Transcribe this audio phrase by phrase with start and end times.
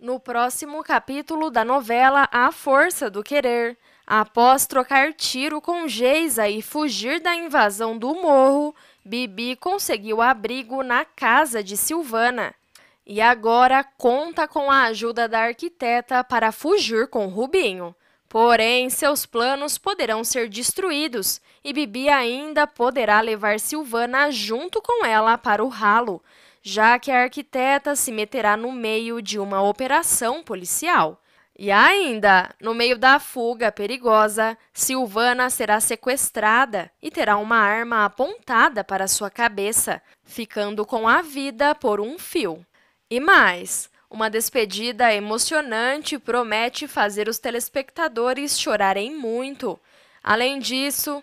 [0.00, 3.76] No próximo capítulo da novela A Força do Querer,
[4.06, 8.74] após trocar tiro com Geisa e fugir da invasão do morro,
[9.04, 12.54] Bibi conseguiu abrigo na casa de Silvana.
[13.06, 17.94] E agora conta com a ajuda da arquiteta para fugir com Rubinho.
[18.26, 25.36] Porém, seus planos poderão ser destruídos e Bibi ainda poderá levar Silvana junto com ela
[25.36, 26.22] para o ralo,
[26.62, 31.20] já que a arquiteta se meterá no meio de uma operação policial.
[31.58, 38.82] E ainda, no meio da fuga perigosa, Silvana será sequestrada e terá uma arma apontada
[38.82, 42.64] para sua cabeça, ficando com a vida por um fio.
[43.10, 49.78] E mais, uma despedida emocionante promete fazer os telespectadores chorarem muito.
[50.22, 51.22] Além disso,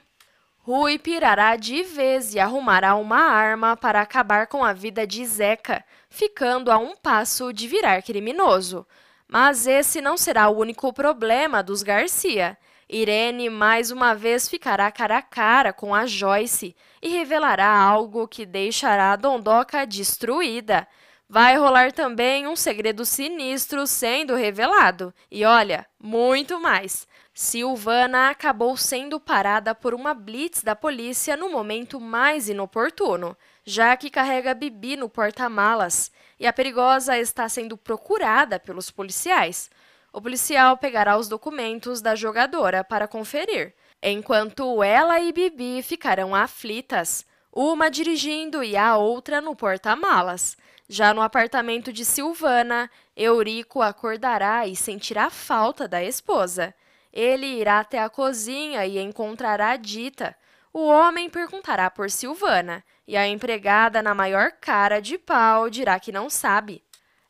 [0.67, 5.81] Rui pirará de vez e arrumará uma arma para acabar com a vida de Zeca,
[6.09, 8.85] ficando a um passo de virar criminoso.
[9.29, 12.57] Mas esse não será o único problema dos Garcia.
[12.89, 18.45] Irene mais uma vez ficará cara a cara com a Joyce e revelará algo que
[18.45, 20.85] deixará a Dondoca destruída.
[21.29, 25.13] Vai rolar também um segredo sinistro sendo revelado.
[25.29, 27.05] E olha, muito mais.
[27.33, 34.09] Silvana acabou sendo parada por uma blitz da polícia no momento mais inoportuno, já que
[34.09, 39.69] carrega Bibi no porta-malas e a perigosa está sendo procurada pelos policiais.
[40.13, 47.25] O policial pegará os documentos da jogadora para conferir, enquanto ela e Bibi ficarão aflitas,
[47.51, 50.55] uma dirigindo e a outra no porta-malas.
[50.89, 56.73] Já no apartamento de Silvana, Eurico acordará e sentirá falta da esposa.
[57.11, 60.35] Ele irá até a cozinha e encontrará Dita.
[60.71, 66.11] O homem perguntará por Silvana, e a empregada, na maior cara de pau, dirá que
[66.11, 66.83] não sabe.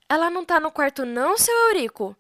[0.09, 2.15] Ela não tá no quarto, não, seu Eurico?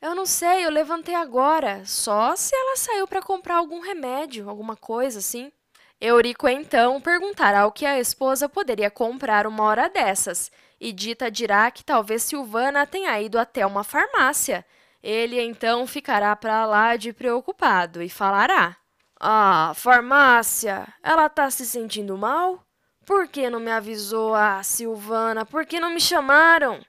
[0.00, 1.84] Eu não sei, eu levantei agora.
[1.86, 5.52] Só se ela saiu para comprar algum remédio, alguma coisa assim.
[6.00, 10.50] Eurico então perguntará o que a esposa poderia comprar uma hora dessas,
[10.82, 14.66] e Dita dirá que talvez Silvana tenha ido até uma farmácia
[15.02, 18.76] ele então ficará para lá de preocupado e falará:
[19.18, 22.64] Ah, farmácia, ela está se sentindo mal?
[23.04, 25.44] Por que não me avisou a ah, Silvana?
[25.44, 26.80] Por que não me chamaram?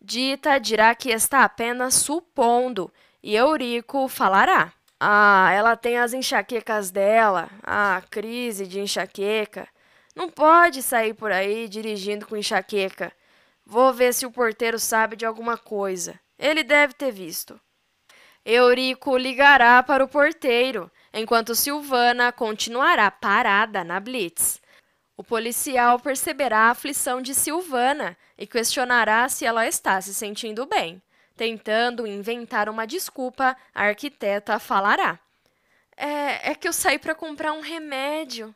[0.00, 2.92] Dita dirá que está apenas supondo,
[3.22, 9.68] e Eurico falará: Ah, ela tem as enxaquecas dela, a crise de enxaqueca.
[10.16, 13.12] Não pode sair por aí dirigindo com enxaqueca.
[13.72, 16.20] Vou ver se o porteiro sabe de alguma coisa.
[16.38, 17.58] Ele deve ter visto.
[18.44, 24.60] Eurico ligará para o porteiro, enquanto Silvana continuará parada na blitz.
[25.16, 31.00] O policial perceberá a aflição de Silvana e questionará se ela está se sentindo bem.
[31.34, 35.18] Tentando inventar uma desculpa, a arquiteta falará:
[35.96, 38.54] É, é que eu saí para comprar um remédio.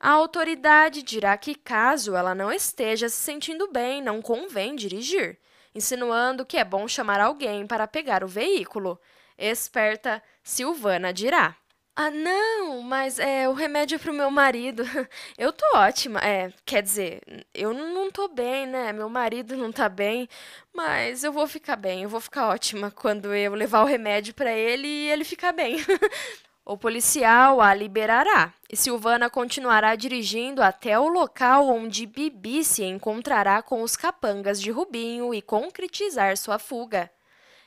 [0.00, 5.38] A autoridade dirá que, caso ela não esteja se sentindo bem, não convém dirigir
[5.74, 9.00] insinuando que é bom chamar alguém para pegar o veículo.
[9.36, 11.54] Esperta, Silvana dirá.
[11.94, 14.84] Ah, não, mas é o remédio é pro meu marido.
[15.36, 16.20] Eu tô ótima.
[16.20, 17.20] É, quer dizer,
[17.52, 18.92] eu não tô bem, né?
[18.92, 20.28] Meu marido não tá bem,
[20.72, 22.04] mas eu vou ficar bem.
[22.04, 25.76] Eu vou ficar ótima quando eu levar o remédio para ele e ele ficar bem.
[26.68, 33.62] O policial a liberará e Silvana continuará dirigindo até o local onde Bibi se encontrará
[33.62, 37.10] com os capangas de Rubinho e concretizar sua fuga.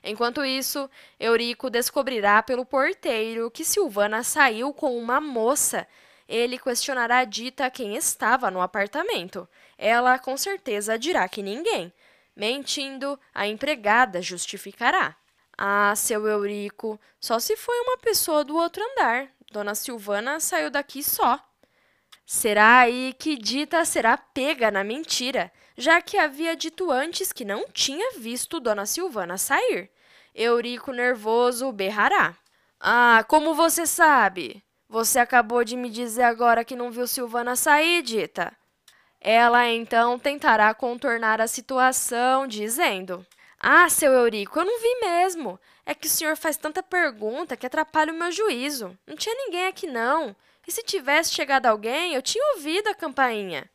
[0.03, 0.87] Enquanto isso,
[1.19, 5.87] Eurico descobrirá pelo porteiro que Silvana saiu com uma moça.
[6.29, 9.49] Ele questionará Dita quem estava no apartamento.
[9.79, 11.91] Ela com certeza dirá que ninguém.
[12.35, 15.15] Mentindo, a empregada justificará.
[15.57, 19.29] Ah, seu Eurico, só se foi uma pessoa do outro andar.
[19.51, 21.39] Dona Silvana saiu daqui só.
[22.25, 27.65] Será aí que Dita será pega na mentira, já que havia dito antes que não
[27.73, 29.91] tinha visto Dona Silvana sair.
[30.33, 32.35] Eurico nervoso berrará.
[32.79, 34.63] Ah, como você sabe?
[34.87, 38.51] Você acabou de me dizer agora que não viu Silvana sair, Dita.
[39.19, 43.25] Ela então tentará contornar a situação, dizendo:
[43.63, 45.59] ah, seu Eurico, eu não vi mesmo.
[45.85, 48.97] É que o senhor faz tanta pergunta que atrapalha o meu juízo.
[49.05, 50.35] Não tinha ninguém aqui, não.
[50.67, 53.69] E se tivesse chegado alguém, eu tinha ouvido a campainha.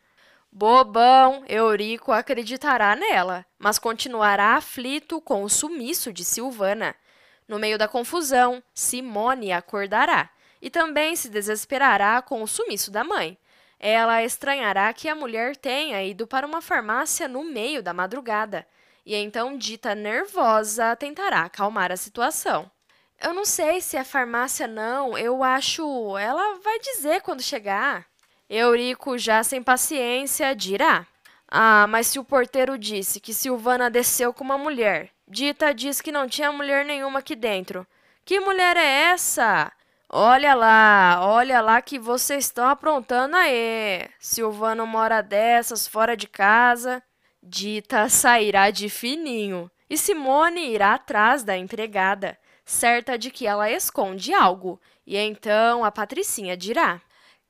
[0.50, 6.92] Bobão, Eurico acreditará nela, mas continuará aflito com o sumiço de Silvana.
[7.46, 10.30] No meio da confusão, Simone acordará
[10.60, 13.38] e também se desesperará com o sumiço da mãe.
[13.78, 18.66] Ela estranhará que a mulher tenha ido para uma farmácia no meio da madrugada
[19.06, 22.68] E então Dita, nervosa, tentará acalmar a situação.
[23.22, 26.18] Eu não sei se é farmácia não, eu acho.
[26.18, 28.04] Ela vai dizer quando chegar.
[28.50, 31.06] Eurico, já sem paciência, dirá.
[31.48, 36.10] Ah, mas se o porteiro disse que Silvana desceu com uma mulher, Dita diz que
[36.10, 37.86] não tinha mulher nenhuma aqui dentro.
[38.24, 39.72] Que mulher é essa?
[40.08, 44.08] Olha lá, olha lá que vocês estão aprontando aí.
[44.18, 47.02] Silvana mora dessas fora de casa.
[47.48, 54.34] Dita sairá de fininho e Simone irá atrás da empregada, certa de que ela esconde
[54.34, 54.80] algo.
[55.06, 57.00] E então a Patricinha dirá: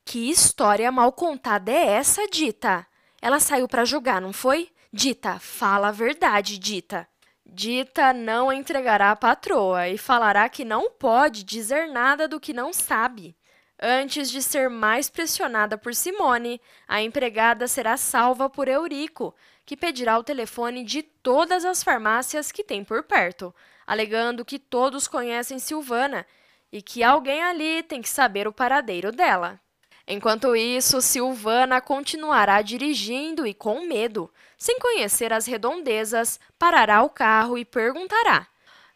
[0.04, 2.86] Que história mal contada é essa, Dita?
[3.22, 4.68] Ela saiu para jogar, não foi?
[4.92, 7.08] Dita, fala a verdade, Dita.
[7.46, 12.70] Dita não entregará a patroa e falará que não pode dizer nada do que não
[12.70, 13.34] sabe.
[13.80, 19.34] Antes de ser mais pressionada por Simone, a empregada será salva por Eurico,
[19.66, 23.52] que pedirá o telefone de todas as farmácias que tem por perto,
[23.84, 26.24] alegando que todos conhecem Silvana
[26.70, 29.60] e que alguém ali tem que saber o paradeiro dela.
[30.06, 34.32] Enquanto isso, Silvana continuará dirigindo e com medo.
[34.56, 38.46] Sem conhecer as redondezas, parará o carro e perguntará: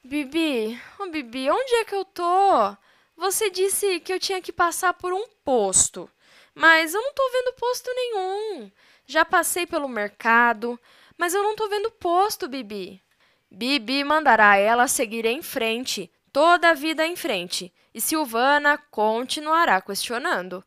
[0.04, 2.76] Bibi, oh Bibi, onde é que eu tô?
[3.16, 6.08] Você disse que eu tinha que passar por um posto,
[6.54, 8.70] mas eu não tô vendo posto nenhum.
[9.06, 10.78] Já passei pelo mercado,
[11.16, 13.02] mas eu não tô vendo posto, Bibi.
[13.50, 20.64] Bibi mandará ela seguir em frente, toda a vida em frente, e Silvana continuará questionando.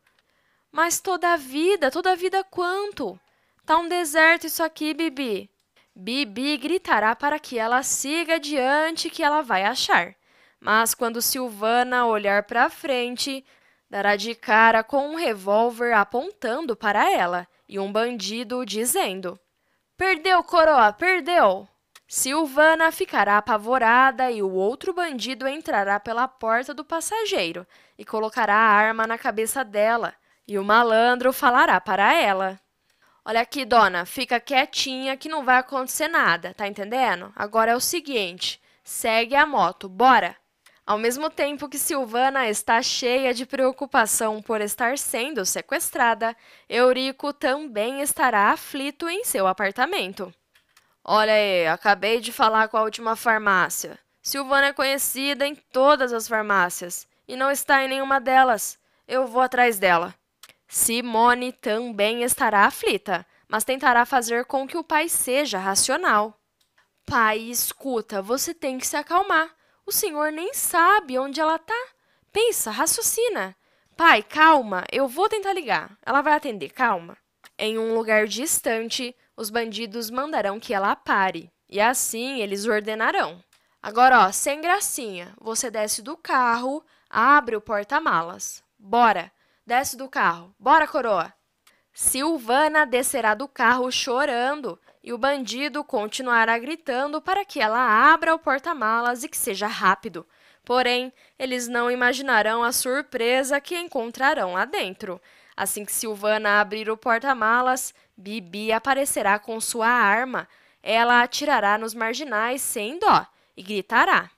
[0.70, 3.18] Mas toda a vida, toda a vida quanto?
[3.64, 5.50] Tá um deserto isso aqui, Bibi.
[5.96, 10.14] Bibi gritará para que ela siga adiante que ela vai achar.
[10.60, 13.44] Mas quando Silvana olhar para frente,
[13.94, 19.38] dará de cara com um revólver apontando para ela e um bandido dizendo:
[19.96, 21.68] Perdeu, coroa, perdeu!
[22.08, 27.64] Silvana ficará apavorada e o outro bandido entrará pela porta do passageiro
[27.96, 30.12] e colocará a arma na cabeça dela.
[30.44, 32.58] E o malandro falará para ela:
[33.24, 37.32] Olha aqui, dona, fica quietinha que não vai acontecer nada, tá entendendo?
[37.36, 40.36] Agora é o seguinte: segue a moto, bora!
[40.86, 46.36] Ao mesmo tempo que Silvana está cheia de preocupação por estar sendo sequestrada,
[46.68, 50.32] Eurico também estará aflito em seu apartamento.
[51.02, 53.98] Olha aí, acabei de falar com a última farmácia.
[54.20, 58.78] Silvana é conhecida em todas as farmácias e não está em nenhuma delas.
[59.08, 60.14] Eu vou atrás dela.
[60.68, 66.38] Simone também estará aflita, mas tentará fazer com que o pai seja racional.
[67.06, 69.50] Pai, escuta, você tem que se acalmar.
[69.86, 71.88] O senhor nem sabe onde ela está.
[72.32, 73.54] Pensa, raciocina.
[73.96, 75.96] Pai, calma, eu vou tentar ligar.
[76.04, 77.16] Ela vai atender, calma.
[77.58, 83.42] Em um lugar distante, os bandidos mandarão que ela pare, e assim eles ordenarão.
[83.82, 88.64] Agora, ó, sem gracinha, você desce do carro, abre o porta-malas.
[88.78, 89.30] Bora,
[89.66, 90.54] desce do carro.
[90.58, 91.32] Bora, coroa.
[91.94, 97.78] Silvana descerá do carro chorando e o bandido continuará gritando para que ela
[98.12, 100.26] abra o porta-malas e que seja rápido.
[100.64, 105.20] Porém, eles não imaginarão a surpresa que encontrarão lá dentro.
[105.56, 110.48] Assim que Silvana abrir o porta-malas, Bibi aparecerá com sua arma.
[110.82, 113.24] Ela atirará nos marginais sem dó
[113.56, 114.30] e gritará: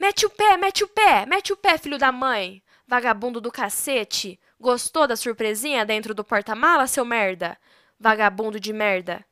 [0.00, 2.60] Mete o pé, mete o pé, mete o pé, filho da mãe!
[2.86, 4.38] Vagabundo do cacete!
[4.60, 7.56] Gostou da surpresinha dentro do porta-malas, seu merda?
[7.98, 9.24] Vagabundo de merda!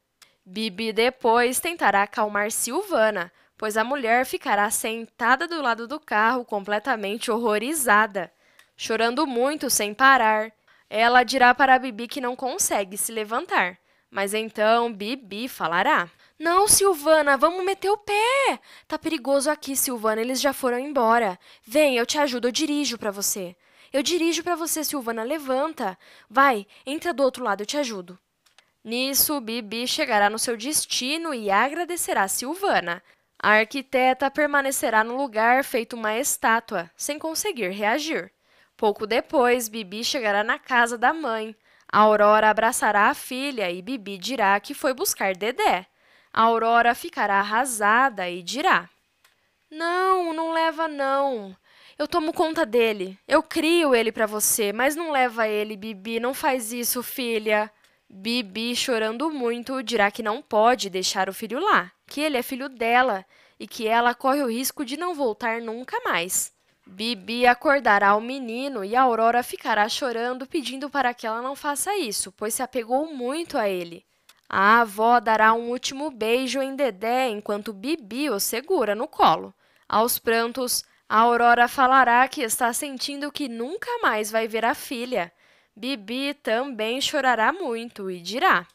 [0.45, 7.31] Bibi depois tentará acalmar Silvana, pois a mulher ficará sentada do lado do carro completamente
[7.31, 8.33] horrorizada,
[8.77, 10.51] chorando muito sem parar.
[10.91, 13.79] Ela dirá para Bibi que não consegue se levantar,
[14.11, 16.11] mas então Bibi falará:
[16.43, 18.59] Não, Silvana, vamos meter o pé.
[18.89, 21.39] Tá perigoso aqui, Silvana, eles já foram embora.
[21.65, 23.55] Vem, eu te ajudo, eu dirijo para você.
[23.93, 25.97] Eu dirijo para você, Silvana, levanta.
[26.29, 28.19] Vai, entra do outro lado, eu te ajudo.
[28.83, 33.01] Nisso, Bibi chegará no seu destino e agradecerá Silvana.
[33.41, 38.33] A arquiteta permanecerá no lugar feito uma estátua, sem conseguir reagir.
[38.77, 41.55] Pouco depois, Bibi chegará na casa da mãe.
[41.87, 45.87] A Aurora abraçará a filha e Bibi dirá que foi buscar Dedé.
[46.33, 48.89] A Aurora ficará arrasada e dirá:
[49.71, 51.55] Não, não leva não.
[51.99, 53.19] Eu tomo conta dele.
[53.29, 56.19] Eu crio ele para você, mas não leva ele, Bibi.
[56.19, 57.71] Não faz isso, filha.
[58.09, 62.69] Bibi, chorando muito, dirá que não pode deixar o filho lá, que ele é filho
[62.69, 63.25] dela
[63.59, 66.53] e que ela corre o risco de não voltar nunca mais.
[66.87, 71.97] Bibi acordará o menino e a Aurora ficará chorando, pedindo para que ela não faça
[71.97, 74.05] isso, pois se apegou muito a ele.
[74.55, 79.55] A avó dará um último beijo em Dedé enquanto Bibi o segura no colo.
[79.89, 85.33] Aos prantos, a Aurora falará que está sentindo que nunca mais vai ver a filha.
[85.75, 88.69] Bibi também chorará muito e dirá: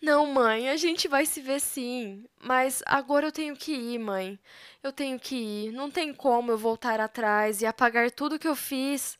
[0.00, 2.24] Não, mãe, a gente vai se ver sim.
[2.40, 4.38] Mas agora eu tenho que ir, mãe.
[4.84, 5.72] Eu tenho que ir.
[5.72, 9.18] Não tem como eu voltar atrás e apagar tudo que eu fiz.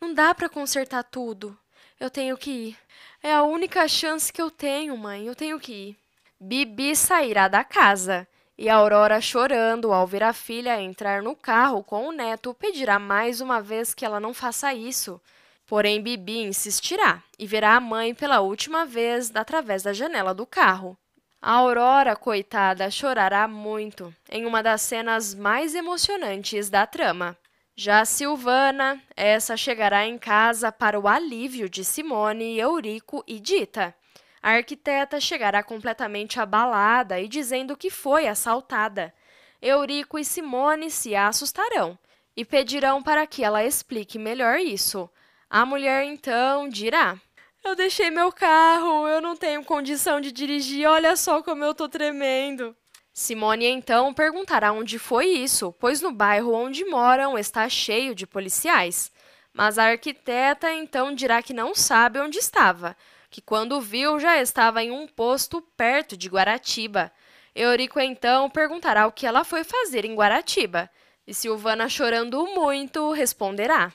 [0.00, 1.58] Não dá para consertar tudo.
[1.98, 2.78] Eu tenho que ir.
[3.22, 5.26] É a única chance que eu tenho, mãe.
[5.26, 5.96] Eu tenho que ir.
[6.38, 8.28] Bibi sairá da casa.
[8.58, 13.40] E Aurora, chorando ao ver a filha entrar no carro com o neto, pedirá mais
[13.40, 15.20] uma vez que ela não faça isso.
[15.66, 20.96] Porém, Bibi insistirá e verá a mãe pela última vez através da janela do carro.
[21.40, 27.36] A Aurora, coitada, chorará muito em uma das cenas mais emocionantes da trama.
[27.78, 33.94] Já Silvana, essa chegará em casa para o alívio de Simone, Eurico e Dita.
[34.42, 39.12] A arquiteta chegará completamente abalada e dizendo que foi assaltada.
[39.60, 41.98] Eurico e Simone se assustarão
[42.34, 45.06] e pedirão para que ela explique melhor isso.
[45.50, 47.20] A mulher então dirá:
[47.62, 51.90] Eu deixei meu carro, eu não tenho condição de dirigir, olha só como eu tô
[51.90, 52.74] tremendo.
[53.18, 59.10] Simone então perguntará onde foi isso, pois no bairro onde moram está cheio de policiais.
[59.54, 62.94] Mas a arquiteta então dirá que não sabe onde estava,
[63.30, 67.10] que quando viu já estava em um posto perto de Guaratiba.
[67.54, 70.90] Eurico então perguntará o que ela foi fazer em Guaratiba,
[71.26, 73.94] e Silvana, chorando muito, responderá: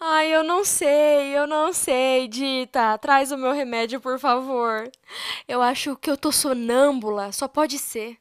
[0.00, 2.98] Ai, eu não sei, eu não sei, Dita.
[2.98, 4.90] Traz o meu remédio, por favor.
[5.46, 8.18] Eu acho que eu tô sonâmbula, só pode ser.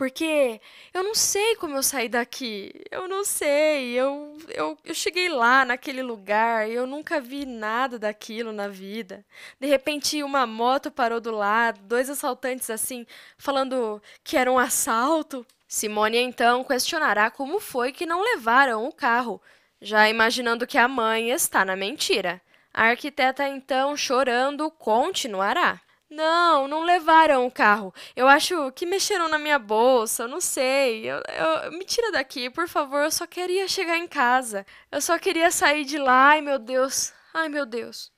[0.00, 0.58] Porque
[0.94, 2.72] eu não sei como eu saí daqui.
[2.90, 3.90] Eu não sei.
[3.90, 9.22] Eu, eu, eu cheguei lá, naquele lugar, e eu nunca vi nada daquilo na vida.
[9.60, 15.46] De repente, uma moto parou do lado, dois assaltantes assim, falando que era um assalto.
[15.68, 19.38] Simone então questionará como foi que não levaram o carro,
[19.82, 22.40] já imaginando que a mãe está na mentira.
[22.72, 25.78] A arquiteta então, chorando, continuará.
[26.10, 27.94] Não, não levaram o carro.
[28.16, 31.08] Eu acho que mexeram na minha bolsa, eu não sei.
[31.08, 33.04] Eu, eu, me tira daqui, por favor.
[33.04, 34.66] Eu só queria chegar em casa.
[34.90, 36.30] Eu só queria sair de lá.
[36.30, 37.12] Ai, meu Deus.
[37.32, 38.10] Ai, meu Deus.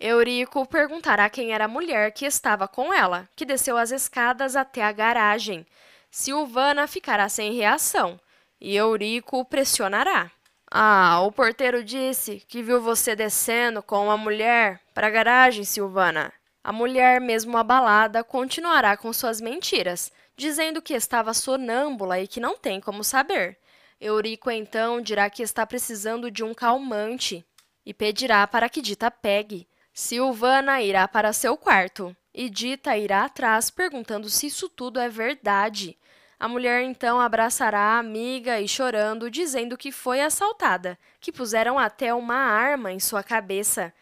[0.00, 4.82] Eurico perguntará quem era a mulher que estava com ela, que desceu as escadas até
[4.82, 5.66] a garagem.
[6.10, 8.18] Silvana ficará sem reação
[8.60, 10.30] e Eurico pressionará.
[10.70, 16.32] Ah, o porteiro disse que viu você descendo com uma mulher para a garagem, Silvana.
[16.62, 22.56] A mulher, mesmo abalada, continuará com suas mentiras, dizendo que estava sonâmbula e que não
[22.56, 23.58] tem como saber.
[24.00, 27.44] Eurico então dirá que está precisando de um calmante
[27.84, 29.66] e pedirá para que Dita pegue.
[29.92, 35.98] Silvana irá para seu quarto e Dita irá atrás perguntando se isso tudo é verdade.
[36.38, 42.14] A mulher então abraçará a amiga e chorando, dizendo que foi assaltada, que puseram até
[42.14, 43.92] uma arma em sua cabeça.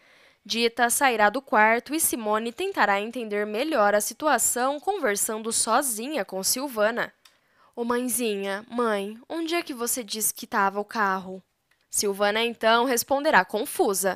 [0.47, 7.13] Dita sairá do quarto e Simone tentará entender melhor a situação conversando sozinha com Silvana.
[7.75, 11.43] Ô mãezinha, mãe, onde é que você disse que estava o carro?
[11.89, 14.15] Silvana então responderá confusa.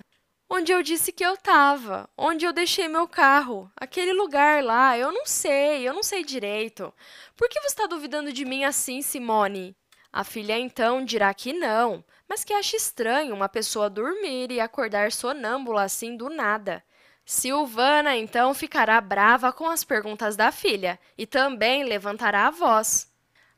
[0.49, 5.11] Onde eu disse que eu estava, onde eu deixei meu carro, aquele lugar lá, eu
[5.11, 6.93] não sei, eu não sei direito.
[7.35, 9.75] Por que você está duvidando de mim assim, Simone?
[10.13, 15.11] A filha então dirá que não, mas que acha estranho uma pessoa dormir e acordar
[15.11, 16.81] sonâmbula assim do nada.
[17.25, 23.11] Silvana então ficará brava com as perguntas da filha e também levantará a voz.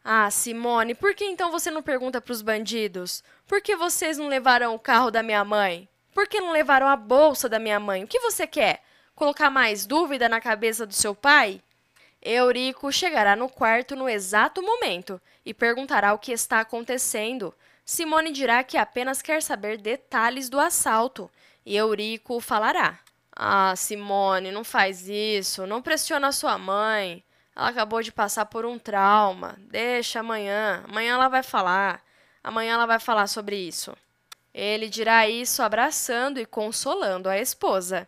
[0.03, 3.23] Ah, Simone, por que então você não pergunta para os bandidos?
[3.45, 5.87] Por que vocês não levaram o carro da minha mãe?
[6.11, 8.03] Por que não levaram a bolsa da minha mãe?
[8.03, 8.81] O que você quer?
[9.13, 11.61] Colocar mais dúvida na cabeça do seu pai?
[12.19, 17.53] Eurico chegará no quarto no exato momento e perguntará o que está acontecendo.
[17.85, 21.29] Simone dirá que apenas quer saber detalhes do assalto
[21.65, 22.99] e Eurico falará:
[23.35, 27.23] Ah, Simone, não faz isso, não pressiona sua mãe.
[27.55, 29.55] Ela acabou de passar por um trauma.
[29.69, 32.03] Deixa amanhã, amanhã ela vai falar.
[32.43, 33.95] Amanhã ela vai falar sobre isso.
[34.53, 38.07] Ele dirá isso abraçando e consolando a esposa.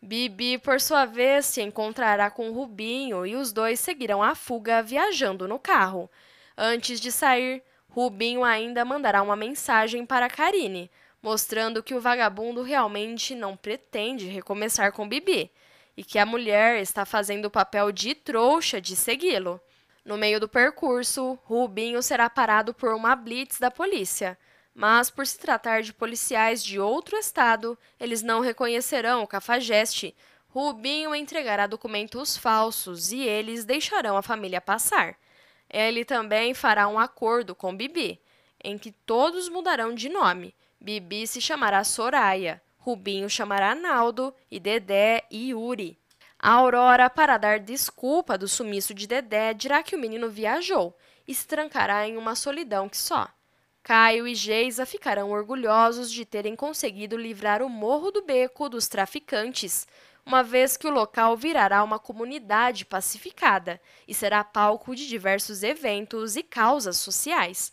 [0.00, 5.48] Bibi, por sua vez, se encontrará com Rubinho e os dois seguirão a fuga viajando
[5.48, 6.10] no carro.
[6.56, 7.62] Antes de sair,
[7.94, 10.90] Rubinho ainda mandará uma mensagem para Karine,
[11.22, 15.48] mostrando que o vagabundo realmente não pretende recomeçar com Bibi
[15.96, 19.60] e que a mulher está fazendo o papel de trouxa de segui-lo.
[20.04, 24.36] No meio do percurso, Rubinho será parado por uma blitz da polícia,
[24.74, 30.16] mas por se tratar de policiais de outro estado, eles não reconhecerão o cafajeste.
[30.48, 35.16] Rubinho entregará documentos falsos e eles deixarão a família passar.
[35.74, 38.20] Ele também fará um acordo com Bibi,
[38.62, 40.54] em que todos mudarão de nome.
[40.80, 45.98] Bibi se chamará Soraya, Rubinho chamará Naldo e Dedé e Yuri.
[46.38, 51.34] A Aurora, para dar desculpa do sumiço de Dedé, dirá que o menino viajou e
[51.34, 53.26] se trancará em uma solidão que só.
[53.82, 59.88] Caio e Geisa ficarão orgulhosos de terem conseguido livrar o Morro do Beco dos traficantes,
[60.26, 66.36] uma vez que o local virará uma comunidade pacificada e será palco de diversos eventos
[66.36, 67.72] e causas sociais.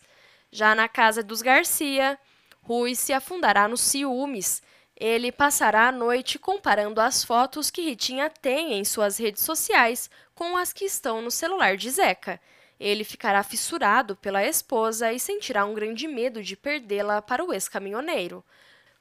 [0.50, 2.18] Já na casa dos Garcia,
[2.62, 4.62] Rui se afundará nos ciúmes.
[4.94, 10.56] Ele passará a noite comparando as fotos que Ritinha tem em suas redes sociais com
[10.56, 12.40] as que estão no celular de Zeca.
[12.78, 18.44] Ele ficará fissurado pela esposa e sentirá um grande medo de perdê-la para o ex-caminhoneiro.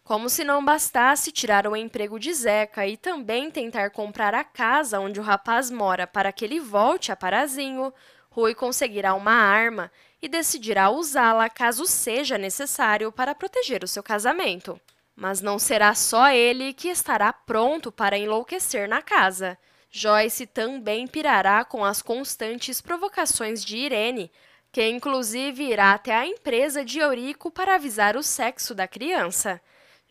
[0.04, 5.00] Como se não bastasse tirar o emprego de Zeca e também tentar comprar a casa
[5.00, 7.94] onde o rapaz mora para que ele volte a Parazinho,
[8.30, 9.92] Rui conseguirá uma arma
[10.22, 14.80] e decidirá usá-la caso seja necessário para proteger o seu casamento.
[15.16, 19.58] Mas não será só ele que estará pronto para enlouquecer na casa.
[19.92, 24.32] Joyce também pirará com as constantes provocações de Irene,
[24.72, 29.62] que inclusive irá até a empresa de Eurico para avisar o sexo da criança.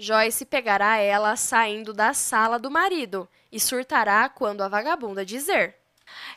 [0.01, 5.77] Joyce pegará ela saindo da sala do marido e surtará quando a vagabunda dizer: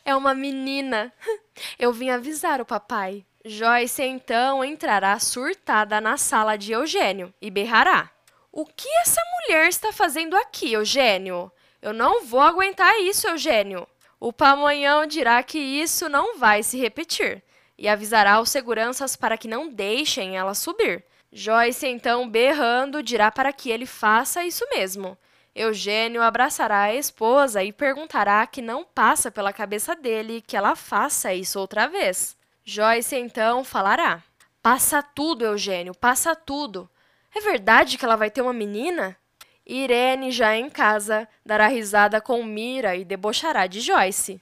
[0.03, 1.13] É uma menina.
[1.79, 3.25] Eu vim avisar o papai.
[3.45, 8.11] Joyce então entrará surtada na sala de Eugênio e berrará:
[8.51, 11.49] O que essa mulher está fazendo aqui, Eugênio?
[11.81, 13.87] Eu não vou aguentar isso, Eugênio.
[14.19, 17.41] O pamonhão dirá que isso não vai se repetir
[17.77, 21.05] e avisará os seguranças para que não deixem ela subir.
[21.35, 25.17] Joyce, então, berrando, dirá para que ele faça isso mesmo.
[25.55, 31.33] Eugênio abraçará a esposa e perguntará que não passa pela cabeça dele que ela faça
[31.33, 32.37] isso outra vez.
[32.63, 34.23] Joyce, então, falará:
[34.61, 36.87] Passa tudo, Eugênio, passa tudo.
[37.35, 39.17] É verdade que ela vai ter uma menina?
[39.65, 44.39] Irene, já em casa, dará risada com Mira e debochará de Joyce.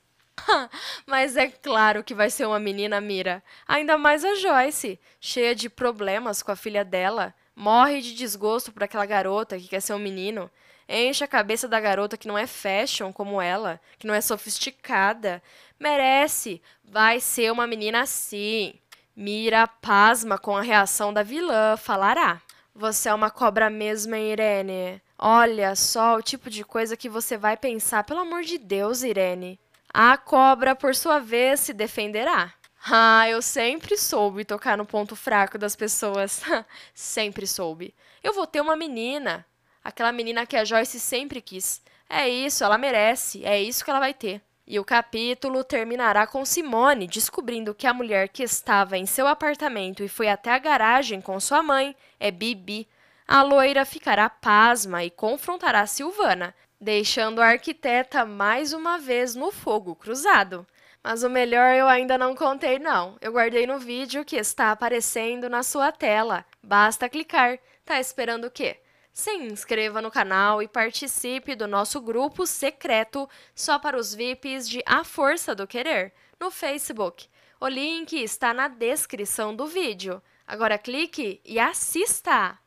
[1.05, 3.43] Mas é claro que vai ser uma menina, Mira.
[3.67, 7.33] Ainda mais a Joyce, cheia de problemas com a filha dela.
[7.55, 10.49] Morre de desgosto por aquela garota que quer ser um menino.
[10.87, 15.41] Enche a cabeça da garota que não é fashion como ela, que não é sofisticada.
[15.79, 16.61] Merece.
[16.83, 18.73] Vai ser uma menina assim.
[19.15, 22.41] Mira pasma com a reação da vilã, falará.
[22.73, 25.01] Você é uma cobra mesmo, hein, Irene?
[25.17, 28.03] Olha só o tipo de coisa que você vai pensar.
[28.03, 29.59] Pelo amor de Deus, Irene.
[29.93, 32.53] A cobra, por sua vez, se defenderá.
[32.83, 36.41] Ah, eu sempre soube tocar no ponto fraco das pessoas.
[36.95, 37.93] sempre soube.
[38.23, 39.45] Eu vou ter uma menina.
[39.83, 41.81] Aquela menina que a Joyce sempre quis.
[42.09, 43.45] É isso, ela merece.
[43.45, 44.41] É isso que ela vai ter.
[44.65, 50.03] E o capítulo terminará com Simone descobrindo que a mulher que estava em seu apartamento
[50.03, 52.87] e foi até a garagem com sua mãe é Bibi.
[53.27, 59.95] A loira ficará pasma e confrontará Silvana, deixando a arquiteta mais uma vez no fogo
[59.95, 60.65] cruzado.
[61.03, 63.17] Mas o melhor eu ainda não contei não.
[63.21, 66.43] Eu guardei no vídeo que está aparecendo na sua tela.
[66.61, 67.59] Basta clicar.
[67.85, 68.79] Tá esperando o quê?
[69.13, 74.81] Se inscreva no canal e participe do nosso grupo secreto só para os VIPs de
[74.85, 77.27] A Força do Querer no Facebook.
[77.59, 80.21] O link está na descrição do vídeo.
[80.47, 82.57] Agora clique e assista!